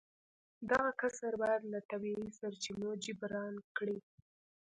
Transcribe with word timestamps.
دغه 0.71 0.89
کسر 1.01 1.31
باید 1.41 1.61
له 1.71 1.79
طبیعي 1.89 2.29
سرچینو 2.39 2.89
جبران 3.03 3.55
کړي 3.77 3.97